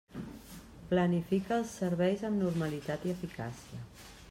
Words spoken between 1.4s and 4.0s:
els serveis amb normalitat i eficàcia.